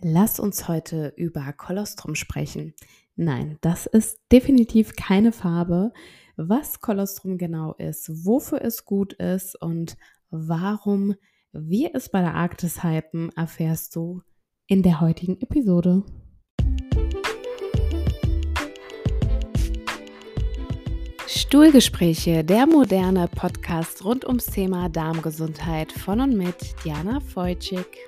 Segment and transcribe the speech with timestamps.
[0.00, 2.72] Lass uns heute über Kolostrum sprechen.
[3.16, 5.92] Nein, das ist definitiv keine Farbe.
[6.36, 9.96] Was Kolostrum genau ist, wofür es gut ist und
[10.30, 11.16] warum
[11.50, 14.22] wir es bei der Arktis hypen, erfährst du
[14.68, 16.04] in der heutigen Episode.
[21.26, 28.07] Stuhlgespräche, der moderne Podcast rund ums Thema Darmgesundheit von und mit Diana Feutschig.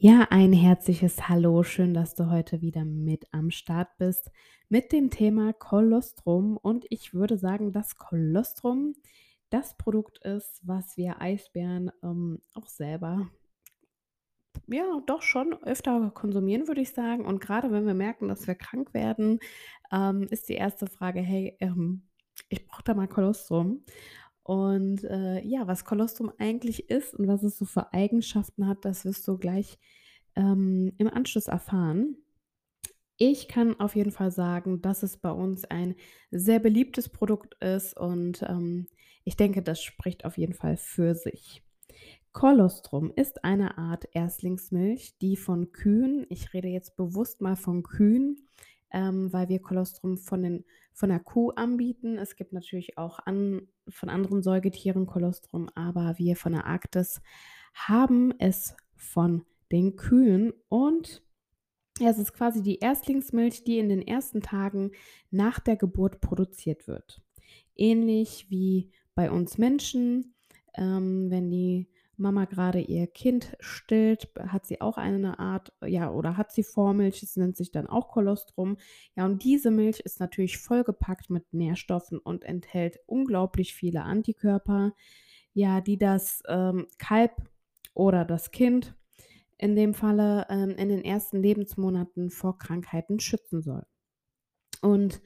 [0.00, 1.64] Ja, ein herzliches Hallo.
[1.64, 4.30] Schön, dass du heute wieder mit am Start bist
[4.68, 6.56] mit dem Thema Kolostrum.
[6.56, 8.94] Und ich würde sagen, dass Kolostrum
[9.50, 13.28] das Produkt ist, was wir Eisbären ähm, auch selber
[14.68, 17.24] ja doch schon öfter konsumieren, würde ich sagen.
[17.24, 19.40] Und gerade wenn wir merken, dass wir krank werden,
[19.90, 22.02] ähm, ist die erste Frage, hey, ähm,
[22.48, 23.82] ich brauche da mal Kolostrum.
[24.48, 29.04] Und äh, ja, was Kolostrum eigentlich ist und was es so für Eigenschaften hat, das
[29.04, 29.78] wirst du gleich
[30.36, 32.16] ähm, im Anschluss erfahren.
[33.18, 35.96] Ich kann auf jeden Fall sagen, dass es bei uns ein
[36.30, 38.86] sehr beliebtes Produkt ist und ähm,
[39.22, 41.62] ich denke, das spricht auf jeden Fall für sich.
[42.32, 48.48] Kolostrum ist eine Art Erstlingsmilch, die von Kühen, ich rede jetzt bewusst mal von Kühen,
[48.92, 52.18] ähm, weil wir Kolostrum von, den, von der Kuh anbieten.
[52.18, 57.20] Es gibt natürlich auch an, von anderen Säugetieren Kolostrum, aber wir von der Arktis
[57.74, 61.22] haben es von den Kühen und
[62.00, 64.92] ja, es ist quasi die Erstlingsmilch, die in den ersten Tagen
[65.30, 67.20] nach der Geburt produziert wird.
[67.74, 70.34] Ähnlich wie bei uns Menschen,
[70.74, 76.36] ähm, wenn die Mama gerade ihr Kind stillt, hat sie auch eine Art, ja, oder
[76.36, 78.76] hat sie Vormilch, es nennt sich dann auch Kolostrum.
[79.16, 84.94] Ja, und diese Milch ist natürlich vollgepackt mit Nährstoffen und enthält unglaublich viele Antikörper,
[85.52, 87.32] ja, die das ähm, Kalb
[87.94, 88.94] oder das Kind
[89.56, 93.84] in dem Falle ähm, in den ersten Lebensmonaten vor Krankheiten schützen soll.
[94.80, 95.20] Und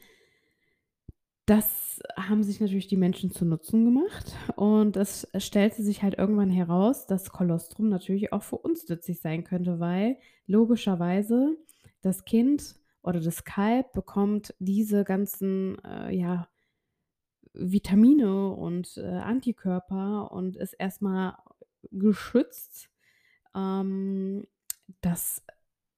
[1.47, 6.51] das haben sich natürlich die Menschen zu Nutzen gemacht und es stellte sich halt irgendwann
[6.51, 11.57] heraus, dass Kolostrum natürlich auch für uns nützlich sein könnte, weil logischerweise
[12.01, 16.49] das Kind oder das Kalb bekommt diese ganzen äh, ja,
[17.53, 21.37] Vitamine und äh, Antikörper und ist erstmal
[21.91, 22.89] geschützt.
[23.55, 24.47] Ähm,
[25.01, 25.43] das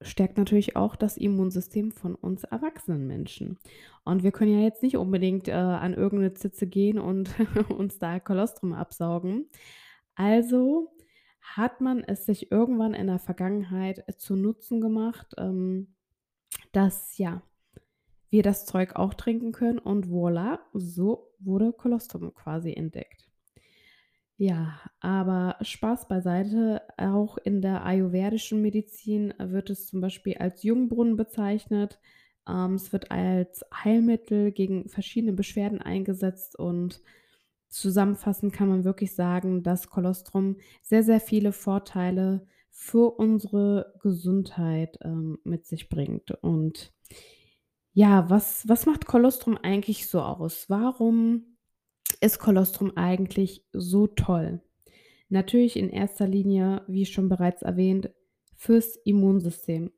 [0.04, 3.58] stärkt natürlich auch das Immunsystem von uns erwachsenen Menschen.
[4.04, 7.34] Und wir können ja jetzt nicht unbedingt äh, an irgendeine Zitze gehen und
[7.70, 9.48] uns da Kolostrum absaugen.
[10.14, 10.92] Also
[11.40, 15.94] hat man es sich irgendwann in der Vergangenheit zu Nutzen gemacht, ähm,
[16.72, 17.42] dass ja
[18.30, 23.23] wir das Zeug auch trinken können und voilà, so wurde Kolostrum quasi entdeckt.
[24.36, 26.82] Ja, aber Spaß beiseite.
[26.96, 32.00] Auch in der ayurvedischen Medizin wird es zum Beispiel als Jungbrunnen bezeichnet.
[32.48, 37.00] Ähm, es wird als Heilmittel gegen verschiedene Beschwerden eingesetzt und
[37.68, 45.38] zusammenfassend kann man wirklich sagen, dass Kolostrum sehr, sehr viele Vorteile für unsere Gesundheit ähm,
[45.44, 46.32] mit sich bringt.
[46.42, 46.92] Und
[47.92, 50.68] ja, was, was macht Kolostrum eigentlich so aus?
[50.68, 51.53] Warum
[52.14, 54.60] ist Kolostrum eigentlich so toll?
[55.28, 58.10] Natürlich in erster Linie, wie schon bereits erwähnt,
[58.56, 59.90] fürs Immunsystem.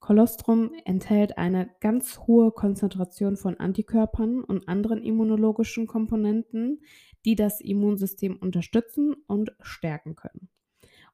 [0.00, 6.82] Kolostrum enthält eine ganz hohe Konzentration von Antikörpern und anderen immunologischen Komponenten,
[7.24, 10.48] die das Immunsystem unterstützen und stärken können.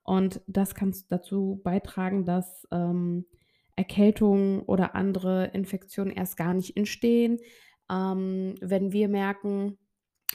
[0.05, 3.27] Und das kann dazu beitragen, dass ähm,
[3.75, 7.39] Erkältungen oder andere Infektionen erst gar nicht entstehen.
[7.91, 9.79] Ähm, wenn wir merken,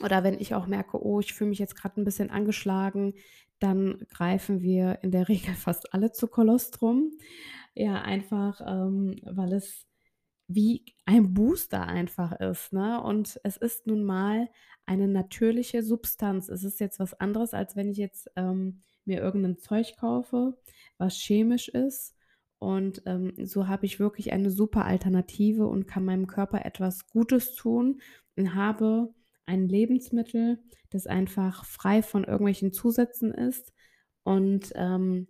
[0.03, 3.13] oder wenn ich auch merke, oh, ich fühle mich jetzt gerade ein bisschen angeschlagen,
[3.59, 7.11] dann greifen wir in der Regel fast alle zu Kolostrum.
[7.73, 9.85] Ja, einfach, ähm, weil es
[10.47, 13.01] wie ein Booster einfach ist, ne?
[13.01, 14.49] Und es ist nun mal
[14.85, 16.49] eine natürliche Substanz.
[16.49, 20.57] Es ist jetzt was anderes, als wenn ich jetzt ähm, mir irgendein Zeug kaufe,
[20.97, 22.15] was chemisch ist.
[22.59, 27.55] Und ähm, so habe ich wirklich eine super Alternative und kann meinem Körper etwas Gutes
[27.55, 28.01] tun
[28.35, 29.13] und habe
[29.45, 30.59] ein Lebensmittel,
[30.89, 33.73] das einfach frei von irgendwelchen Zusätzen ist.
[34.23, 35.27] Und ähm,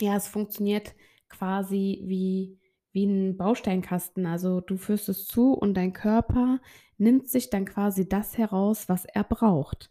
[0.00, 0.94] ja, es funktioniert
[1.28, 2.58] quasi wie,
[2.92, 4.26] wie ein Bausteinkasten.
[4.26, 6.60] Also du führst es zu und dein Körper
[6.96, 9.90] nimmt sich dann quasi das heraus, was er braucht.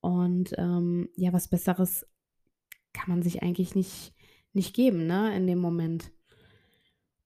[0.00, 2.06] Und ähm, ja, was Besseres
[2.92, 4.14] kann man sich eigentlich nicht,
[4.52, 6.12] nicht geben, ne, in dem Moment.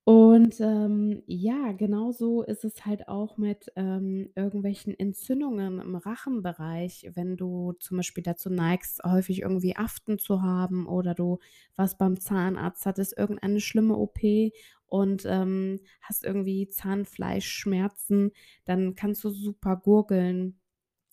[0.05, 7.37] Und, ähm, ja, genauso ist es halt auch mit, ähm, irgendwelchen Entzündungen im Rachenbereich, wenn
[7.37, 11.39] du zum Beispiel dazu neigst, häufig irgendwie Aften zu haben oder du
[11.77, 14.53] warst beim Zahnarzt, hattest irgendeine schlimme OP
[14.87, 18.33] und, ähm, hast irgendwie Zahnfleischschmerzen,
[18.65, 20.59] dann kannst du super gurgeln,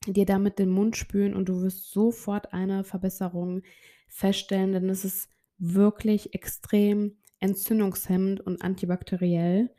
[0.07, 3.61] dir damit den Mund spülen und du wirst sofort eine Verbesserung
[4.07, 9.69] feststellen, denn es ist wirklich extrem entzündungshemmend und antibakteriell.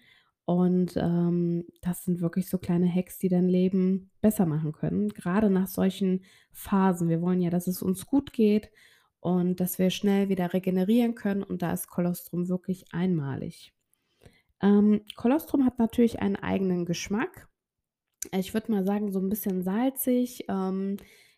[0.45, 5.51] Und, ähm, das sind wirklich so kleine Hacks, die dein Leben besser machen können, Gerade
[5.51, 7.09] nach solchen Phasen.
[7.11, 8.71] Wir wollen ja, dass es uns gut geht
[9.21, 13.75] und dass wir schnell wieder regenerieren können und da ist Kolostrum wirklich einmalig.
[14.63, 17.49] Ähm, Kolostrum hat natürlich einen eigenen Geschmack.
[18.33, 20.45] Ich würde mal sagen, so ein bisschen salzig.
[20.49, 20.97] Ähm,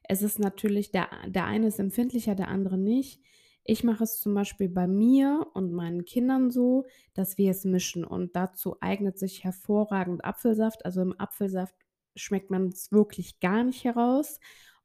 [0.08, 3.20] es ist natürlich der der eine ist empfindlicher, der andere nicht.
[3.64, 8.04] Ich mache es zum Beispiel bei mir und meinen Kindern so, dass wir es mischen
[8.04, 10.84] und dazu eignet sich hervorragend Apfelsaft.
[10.84, 11.74] Also, im Apfelsaft
[12.16, 14.40] schmeckt man es wirklich gar nicht heraus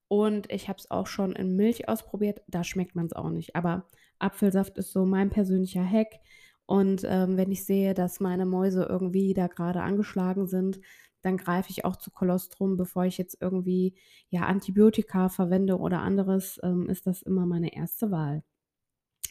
[0.07, 3.55] und ich habe es auch schon in Milch ausprobiert, da schmeckt man es auch nicht.
[3.55, 3.87] Aber
[4.19, 6.19] Apfelsaft ist so mein persönlicher Hack
[6.65, 10.79] und, ähm, wenn ich sehe, dass meine Mäuse irgendwie da gerade angeschlagen sind,
[11.21, 13.95] dann greife ich auch zu Kolostrum, bevor ich jetzt irgendwie,
[14.29, 18.43] ja, Antibiotika verwende oder anderes, ähm, ist das immer meine erste Wahl.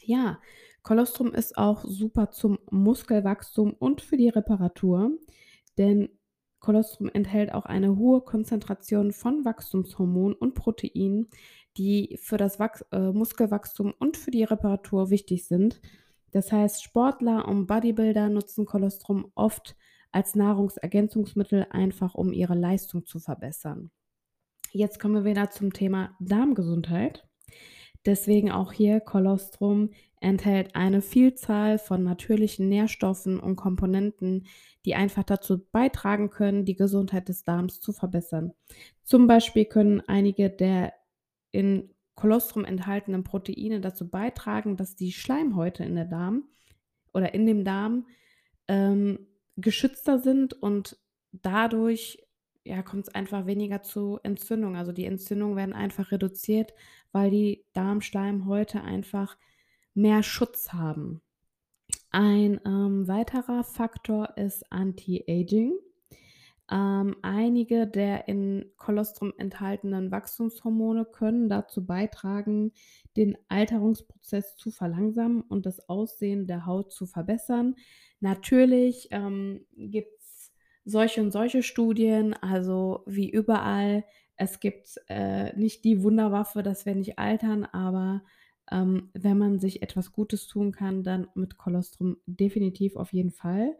[0.06, 0.38] Ja,
[0.82, 5.12] Kolostrum ist auch super zum Muskelwachstum und für die Reparatur,
[5.78, 6.10] denn
[6.60, 11.28] Kolostrum enthält auch eine hohe Konzentration von Wachstumshormonen und Proteinen,
[11.76, 15.80] die für das Wachs äh, Muskelwachstum und für die Reparatur wichtig sind.
[16.32, 19.76] Das heißt, Sportler und Bodybuilder nutzen Kolostrum oft
[20.12, 23.90] als Nahrungsergänzungsmittel, einfach um ihre Leistung zu verbessern.
[24.70, 27.26] Jetzt kommen wir wieder zum Thema Darmgesundheit.
[28.06, 29.90] Deswegen auch hier Kolostrum
[30.20, 34.46] enthält eine Vielzahl von natürlichen Nährstoffen und Komponenten,
[34.84, 38.52] die einfach dazu beitragen können, die Gesundheit des Darms zu verbessern.
[39.02, 40.92] Zum Beispiel können einige der
[41.50, 46.44] in Kolostrum enthaltenen Proteine dazu beitragen, dass die Schleimhäute in der Darm
[47.12, 48.06] oder in dem Darm
[48.68, 50.98] ähm, geschützter sind und
[51.32, 52.23] dadurch
[52.64, 54.76] ja, kommt es einfach weniger zu Entzündungen.
[54.76, 56.74] Also, die Entzündungen werden einfach reduziert,
[57.12, 59.36] weil die Darmschleimhäute einfach
[59.94, 61.20] mehr Schutz haben.
[62.10, 65.72] Ein, ähm, weiterer Faktor ist Anti-Aging.
[66.70, 72.72] Ähm, einige der in Kolostrum enthaltenen Wachstumshormone können dazu beitragen,
[73.16, 77.74] den Alterungsprozess zu verlangsamen und das Aussehen der Haut zu verbessern.
[78.20, 80.23] Natürlich, ähm, gibt
[80.84, 84.04] solche und solche Studien, also wie überall.
[84.36, 88.22] Es gibt, äh, nicht die Wunderwaffe, dass wir nicht altern, aber,
[88.70, 93.76] ähm, wenn man sich etwas Gutes tun kann, dann mit Kolostrum definitiv auf jeden Fall.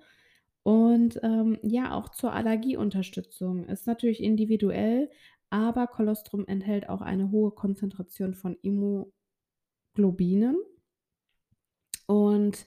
[0.62, 3.64] Und, ähm, ja, auch zur Allergieunterstützung.
[3.66, 5.10] Ist natürlich individuell,
[5.50, 10.56] aber Kolostrum enthält auch eine hohe Konzentration von Immunoglobulinen
[12.06, 12.66] und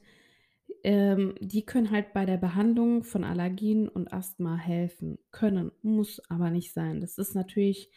[0.87, 5.19] ähm, die können halt bei der Behandlung von Allergien und Asthma helfen.
[5.31, 7.01] Können, muss aber nicht sein.
[7.01, 7.91] Das ist natürlich,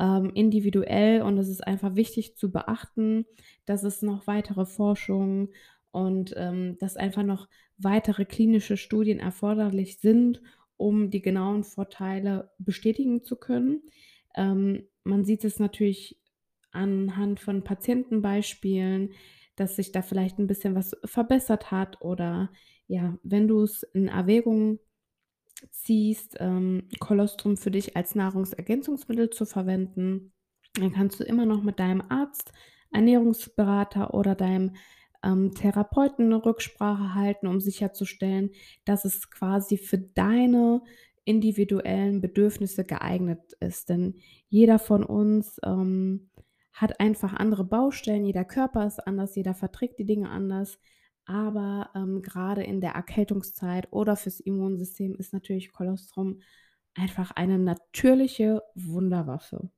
[0.00, 3.26] ähm, individuell und es ist einfach wichtig zu beachten,
[3.64, 5.50] dass es noch weitere Forschung
[5.92, 10.42] und, ähm, dass einfach noch weitere klinische Studien erforderlich sind,
[10.76, 13.82] um die genauen Vorteile bestätigen zu können.
[14.34, 16.20] Ähm, man sieht es natürlich
[16.72, 19.12] anhand von Patientenbeispielen,
[19.56, 22.50] dass sich da vielleicht ein bisschen was verbessert hat oder
[22.88, 24.78] ja, wenn du es in Erwägung
[25.70, 30.32] ziehst, ähm, Kolostrum für dich als Nahrungsergänzungsmittel zu verwenden,
[30.74, 32.52] dann kannst du immer noch mit deinem Arzt,
[32.92, 34.76] Ernährungsberater oder deinem,
[35.24, 38.50] ähm, Therapeuten 'ne Rücksprache halten, um sicherzustellen,
[38.84, 40.82] dass es quasi für deine
[41.24, 43.88] individuellen Bedürfnisse geeignet ist.
[43.88, 44.16] Denn
[44.48, 46.30] jeder von uns, ähm
[46.76, 48.26] hat einfach andere Baustellen.
[48.26, 50.78] Jeder Körper ist anders, jeder verträgt die Dinge anders.
[51.24, 56.40] Aber ähm, gerade in der Erkältungszeit oder fürs Immunsystem ist natürlich Kolostrum
[56.94, 59.70] einfach eine natürliche Wunderwaffe.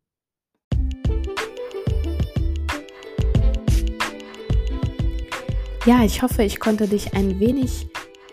[5.86, 7.86] Ja, ich hoffe, ich konnte dich ein wenig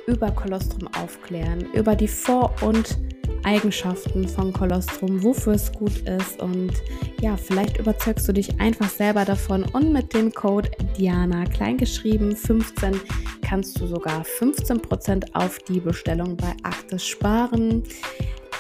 [0.08, 2.98] über Kolostrum aufklären, über die Vor- und
[3.46, 6.74] Eigenschaften von Kolostrum, wofür es gut ist und
[7.22, 13.00] ja, vielleicht überzeugst du dich einfach selber davon und mit dem Code Diana kleingeschrieben 15
[13.42, 17.84] kannst du sogar 15% auf die Bestellung bei Aktes sparen.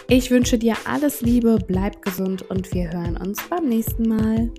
[0.07, 4.51] Ich wünsche dir alles Liebe, bleib gesund und wir hören uns beim nächsten Mal.